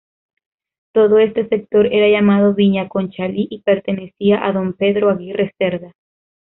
[0.93, 5.93] Todo este sector era llamado Viña Conchalí y pertenecía a don Pedro Aguirre Cerda.